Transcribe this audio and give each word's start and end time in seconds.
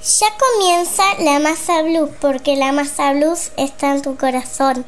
Ya 0.00 0.28
comienza 0.38 1.02
la 1.18 1.40
masa 1.40 1.82
blues 1.82 2.10
porque 2.20 2.54
la 2.56 2.70
masa 2.70 3.12
blues 3.12 3.50
está 3.56 3.90
en 3.90 4.02
tu 4.02 4.16
corazón. 4.16 4.86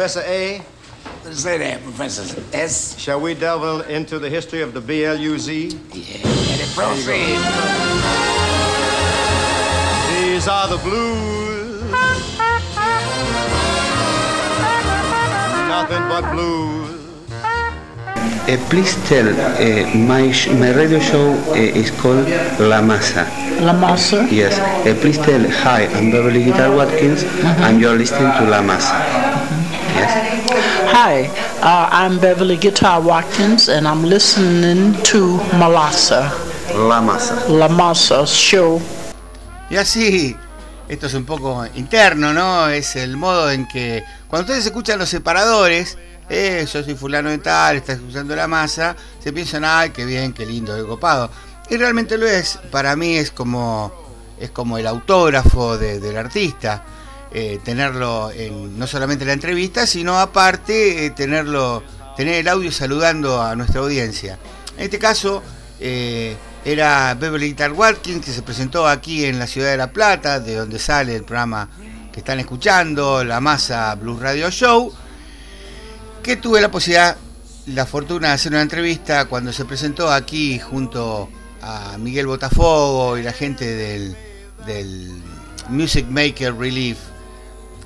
Professor 0.00 0.24
A. 0.24 0.62
Say 1.30 1.58
that, 1.58 1.82
Professor 1.82 2.24
S. 2.54 2.98
Shall 2.98 3.20
we 3.20 3.34
delve 3.34 3.90
into 3.90 4.18
the 4.18 4.30
history 4.30 4.62
of 4.62 4.72
the 4.72 4.80
BLUZ? 4.80 5.76
Yeah, 5.92 6.24
proceed. 6.72 7.36
These 10.08 10.48
are 10.48 10.68
the 10.72 10.78
blues. 10.78 11.90
Nothing 15.68 16.04
but 16.08 16.32
blues. 16.32 16.96
Uh, 18.48 18.56
please 18.70 18.96
tell, 19.06 19.28
uh, 19.28 19.94
my, 20.08 20.32
sh- 20.32 20.48
my 20.48 20.72
radio 20.72 20.98
show 20.98 21.34
uh, 21.52 21.56
is 21.56 21.90
called 22.00 22.26
La 22.58 22.80
Masa. 22.80 23.28
La 23.60 23.74
Masa. 23.74 24.26
Yes. 24.32 24.58
Uh, 24.58 24.98
please 25.02 25.18
tell, 25.18 25.46
hi, 25.60 25.84
I'm 25.92 26.10
Beverly 26.10 26.42
Guitar 26.42 26.74
Watkins, 26.74 27.22
and 27.60 27.78
you're 27.82 27.98
listening 27.98 28.32
to 28.40 28.48
La 28.48 28.62
Masa. 28.62 29.39
Yes. 30.00 30.92
Hi, 30.94 31.26
uh, 31.62 31.88
I'm 31.92 32.18
Beverly 32.18 32.56
Guitar 32.56 33.00
Watkins, 33.02 33.68
and 33.68 33.86
I'm 33.86 34.02
listening 34.04 34.94
to 35.04 35.38
Malasa, 35.58 36.32
La 36.74 37.00
Masa. 37.02 37.46
La 37.48 37.68
Masa 37.68 38.24
Show. 38.26 38.80
Y 39.68 39.76
así, 39.76 40.34
esto 40.88 41.06
es 41.06 41.12
un 41.14 41.24
poco 41.26 41.66
interno, 41.74 42.32
¿no? 42.32 42.68
Es 42.68 42.96
el 42.96 43.16
modo 43.18 43.50
en 43.50 43.68
que 43.68 44.02
cuando 44.28 44.46
ustedes 44.46 44.64
escuchan 44.66 44.98
los 44.98 45.10
separadores, 45.10 45.98
eh, 46.30 46.66
yo 46.72 46.82
soy 46.82 46.94
fulano 46.94 47.28
de 47.28 47.38
tal, 47.38 47.76
estás 47.76 47.96
escuchando 47.96 48.34
la 48.34 48.46
masa, 48.48 48.96
se 49.22 49.32
piensan, 49.34 49.64
ay, 49.66 49.90
qué 49.90 50.06
bien, 50.06 50.32
qué 50.32 50.46
lindo, 50.46 50.74
qué 50.76 50.84
copado. 50.84 51.30
Y 51.68 51.76
realmente 51.76 52.16
lo 52.16 52.26
es, 52.26 52.58
para 52.70 52.96
mí 52.96 53.16
es 53.16 53.30
como, 53.30 53.92
es 54.40 54.50
como 54.50 54.78
el 54.78 54.86
autógrafo 54.86 55.76
de- 55.76 56.00
del 56.00 56.16
artista. 56.16 56.84
Eh, 57.32 57.60
tenerlo 57.64 58.32
en, 58.32 58.76
no 58.76 58.88
solamente 58.88 59.22
en 59.22 59.28
la 59.28 59.34
entrevista, 59.34 59.86
sino 59.86 60.18
aparte 60.18 61.06
eh, 61.06 61.10
tenerlo, 61.10 61.84
tener 62.16 62.34
el 62.34 62.48
audio 62.48 62.72
saludando 62.72 63.40
a 63.40 63.54
nuestra 63.54 63.80
audiencia. 63.80 64.36
En 64.76 64.84
este 64.84 64.98
caso 64.98 65.40
eh, 65.78 66.36
era 66.64 67.14
Beverly 67.14 67.48
Guitar 67.48 67.72
Watkins 67.72 68.24
que 68.24 68.32
se 68.32 68.42
presentó 68.42 68.88
aquí 68.88 69.24
en 69.24 69.38
la 69.38 69.46
ciudad 69.46 69.70
de 69.70 69.76
La 69.76 69.92
Plata, 69.92 70.40
de 70.40 70.56
donde 70.56 70.80
sale 70.80 71.14
el 71.14 71.22
programa 71.22 71.68
que 72.12 72.18
están 72.18 72.40
escuchando, 72.40 73.22
la 73.22 73.40
Masa 73.40 73.94
Blues 73.94 74.18
Radio 74.18 74.50
Show. 74.50 74.92
que 76.24 76.36
tuve 76.36 76.60
la 76.60 76.70
posibilidad, 76.70 77.16
la 77.66 77.86
fortuna 77.86 78.28
de 78.28 78.34
hacer 78.34 78.50
una 78.50 78.62
entrevista 78.62 79.26
cuando 79.26 79.52
se 79.52 79.64
presentó 79.64 80.10
aquí 80.10 80.58
junto 80.58 81.28
a 81.62 81.96
Miguel 81.96 82.26
Botafogo 82.26 83.16
y 83.16 83.22
la 83.22 83.32
gente 83.32 83.64
del 84.66 85.22
Music 85.68 86.06
Maker 86.08 86.56
Relief. 86.56 87.09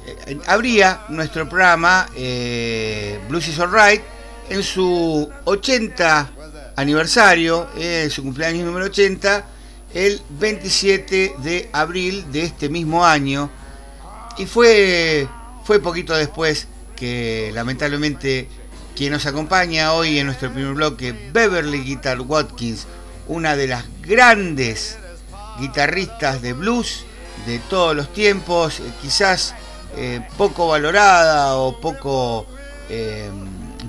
Eh, 0.07 0.39
abría 0.47 1.05
nuestro 1.09 1.49
programa 1.49 2.09
eh, 2.15 3.19
Blues 3.29 3.49
is 3.49 3.59
Alright 3.59 4.03
en 4.51 4.63
su 4.63 5.31
80 5.45 6.31
aniversario, 6.77 7.69
eh, 7.77 8.09
su 8.11 8.23
cumpleaños 8.23 8.67
número 8.67 8.87
80, 8.87 9.47
el 9.95 10.21
27 10.29 11.37
de 11.39 11.71
abril 11.73 12.31
de 12.33 12.43
este 12.43 12.69
mismo 12.69 13.05
año. 13.05 13.51
Y 14.37 14.47
fue, 14.47 15.29
fue 15.65 15.81
poquito 15.81 16.15
después 16.15 16.67
que 16.97 17.51
lamentablemente 17.55 18.49
quien 18.97 19.13
nos 19.13 19.27
acompaña 19.27 19.93
hoy 19.93 20.19
en 20.19 20.27
nuestro 20.27 20.53
primer 20.53 20.75
bloque, 20.75 21.31
Beverly 21.33 21.83
Guitar 21.83 22.21
Watkins, 22.21 22.87
una 23.27 23.57
de 23.57 23.69
las 23.69 23.85
grandes 24.03 24.99
guitarristas 25.59 26.43
de 26.43 26.53
blues 26.53 27.05
de 27.47 27.59
todos 27.59 27.97
los 27.97 28.13
tiempos, 28.13 28.81
eh, 28.81 28.85
quizás 29.01 29.55
eh, 29.97 30.21
poco 30.37 30.69
valorada 30.69 31.57
o 31.57 31.81
poco, 31.81 32.47
eh, 32.89 33.31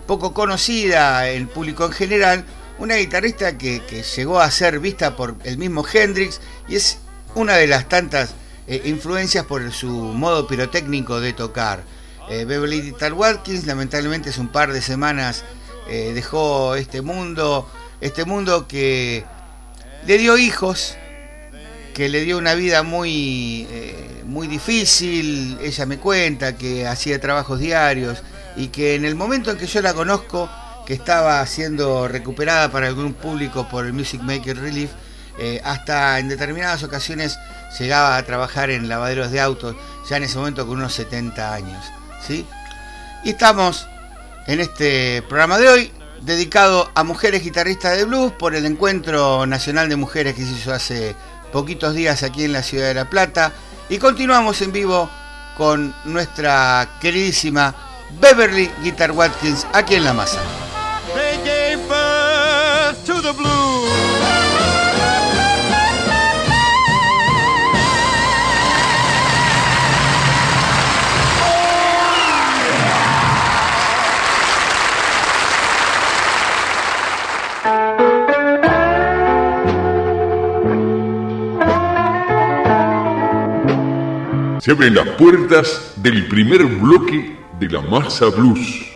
poco 0.05 0.33
conocida 0.33 1.27
el 1.29 1.47
público 1.47 1.85
en 1.85 1.91
general, 1.91 2.45
una 2.77 2.95
guitarrista 2.95 3.57
que, 3.57 3.81
llegó 4.15 4.39
a 4.39 4.51
ser 4.51 4.79
vista 4.79 5.15
por 5.15 5.35
el 5.43 5.57
mismo 5.57 5.85
Hendrix 5.91 6.41
y 6.67 6.75
es 6.75 6.99
una 7.35 7.55
de 7.55 7.67
las 7.67 7.87
tantas 7.87 8.35
influencias 8.67 9.45
por 9.45 9.71
su 9.71 9.87
modo 9.89 10.47
pirotécnico 10.47 11.21
de 11.21 11.33
tocar. 11.33 11.83
Beverly 12.27 12.81
Guitar 12.81 13.13
Watkins 13.13 13.67
lamentablemente 13.67 14.31
hace 14.31 14.41
un 14.41 14.47
par 14.47 14.73
de 14.73 14.81
semanas 14.81 15.43
dejó 15.87 16.75
este 16.75 17.01
mundo, 17.01 17.69
este 18.01 18.25
mundo 18.25 18.67
que 18.67 19.23
le 20.05 20.17
dio 20.17 20.37
hijos, 20.37 20.97
que 21.95 22.09
le 22.09 22.25
dio 22.25 22.37
una 22.37 22.55
vida 22.55 22.83
muy, 22.83 23.65
eh, 23.71 24.21
muy 24.25 24.47
difícil. 24.47 25.57
Ella 25.61 25.85
me 25.85 25.97
cuenta 25.97 26.57
que 26.57 26.85
hacía 26.85 27.21
trabajos 27.21 27.57
diarios 27.57 28.21
y 28.57 28.67
que 28.67 28.95
en 28.95 29.05
el 29.05 29.15
momento 29.15 29.49
en 29.49 29.57
que 29.57 29.65
yo 29.65 29.81
la 29.81 29.93
conozco, 29.93 30.49
que 30.85 30.93
estaba 30.93 31.43
siendo 31.47 32.09
recuperada 32.09 32.69
para 32.69 32.87
algún 32.87 33.13
público 33.13 33.69
por 33.69 33.85
el 33.85 33.93
Music 33.93 34.21
Maker 34.21 34.57
Relief, 34.57 34.91
eh, 35.39 35.61
hasta 35.63 36.19
en 36.19 36.27
determinadas 36.27 36.83
ocasiones 36.83 37.39
llegaba 37.79 38.17
a 38.17 38.23
trabajar 38.23 38.69
en 38.71 38.89
lavaderos 38.89 39.31
de 39.31 39.39
autos, 39.39 39.77
ya 40.09 40.17
en 40.17 40.23
ese 40.23 40.37
momento 40.37 40.67
con 40.67 40.77
unos 40.77 40.93
70 40.93 41.53
años. 41.53 41.81
¿sí? 42.27 42.45
Y 43.23 43.29
estamos 43.29 43.87
en 44.47 44.59
este 44.59 45.21
programa 45.29 45.57
de 45.57 45.69
hoy 45.69 45.91
dedicado 46.21 46.91
a 46.93 47.05
mujeres 47.05 47.41
guitarristas 47.41 47.95
de 47.95 48.03
blues 48.03 48.33
por 48.33 48.53
el 48.53 48.65
Encuentro 48.65 49.45
Nacional 49.45 49.87
de 49.87 49.95
Mujeres 49.95 50.35
que 50.35 50.43
se 50.43 50.51
hizo 50.51 50.73
hace 50.73 51.15
poquitos 51.55 51.95
días 51.95 52.21
aquí 52.23 52.43
en 52.43 52.51
la 52.51 52.61
ciudad 52.61 52.87
de 52.87 52.93
La 52.95 53.09
Plata. 53.09 53.53
Y 53.87 53.97
continuamos 53.97 54.61
en 54.61 54.73
vivo 54.73 55.09
con 55.55 55.95
nuestra 56.03 56.85
queridísima 56.99 57.73
Beverly 58.19 58.69
Guitar 58.83 59.13
Watkins 59.13 59.65
aquí 59.71 59.95
en 59.95 60.03
La 60.03 60.11
Masa. 60.11 60.41
Se 84.65 84.71
abren 84.71 84.95
las 84.95 85.07
puertas 85.09 85.93
del 85.97 86.27
primer 86.27 86.65
bloque 86.65 87.37
de 87.59 87.69
la 87.69 87.81
masa 87.81 88.31
blues. 88.35 88.95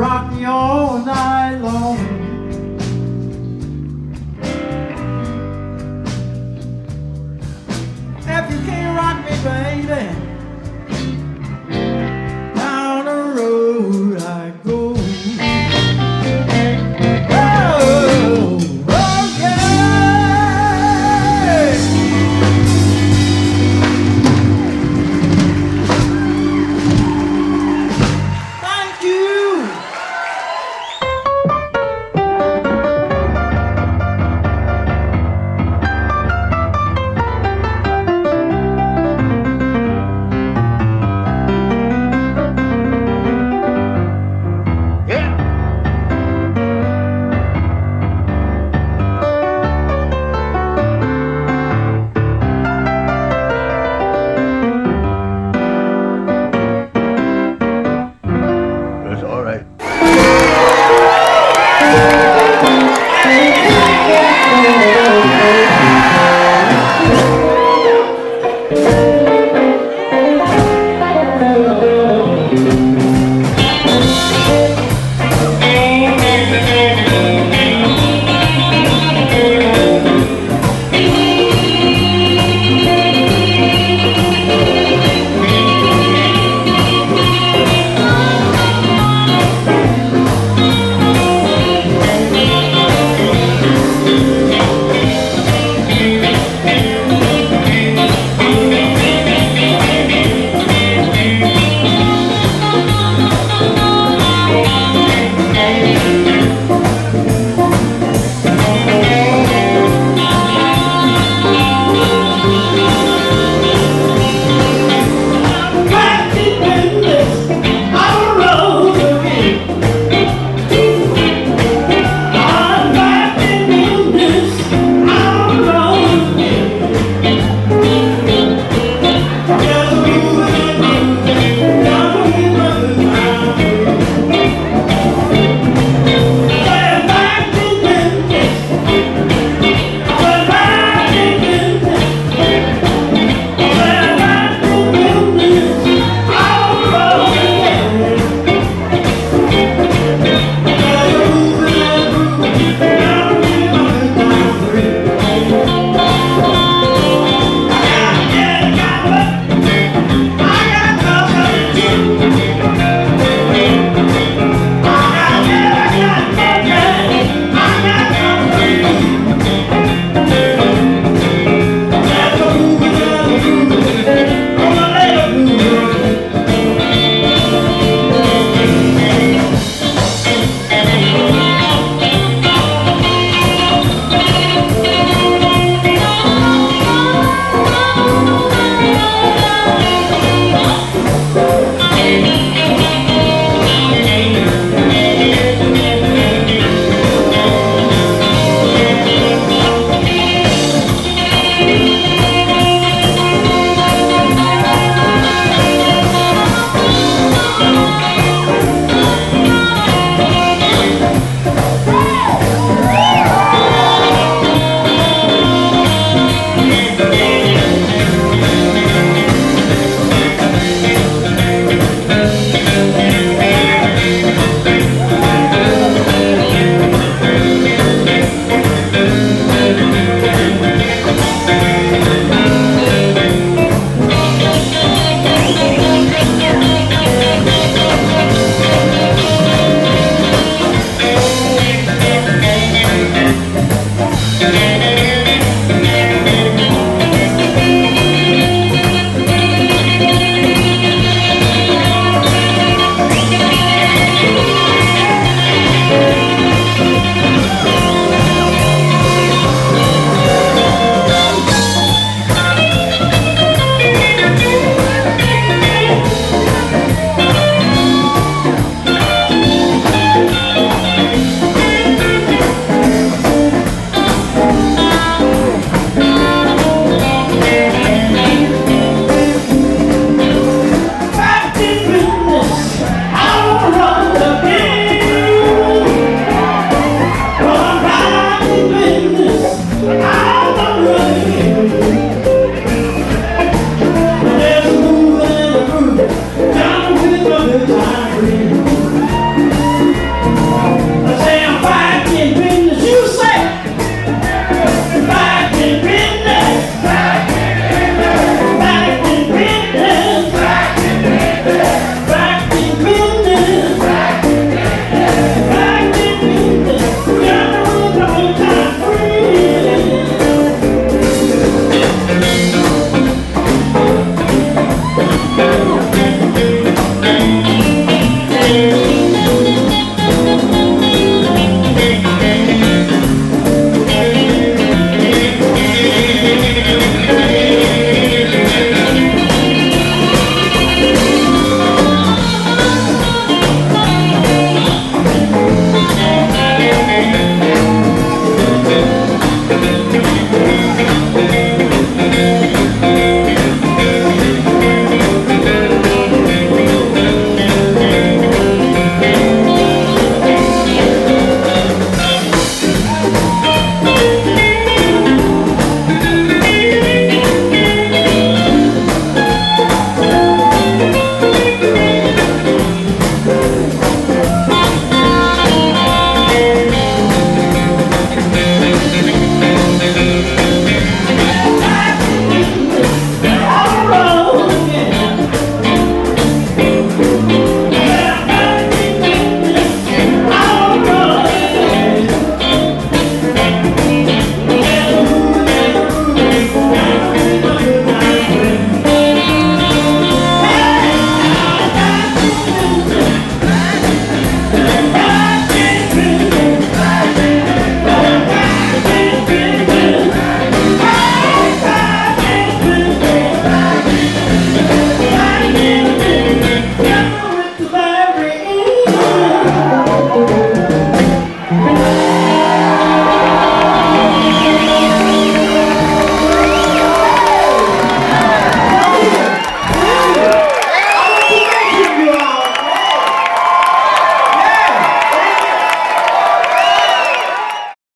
Rock 0.00 0.32
me 0.32 0.46
all 0.46 0.98
night 1.00 1.56
long. 1.56 1.98
If 8.16 8.50
you 8.50 8.58
can't 8.64 8.96
rock 8.96 9.18
me, 9.26 9.34
baby, 9.44 9.69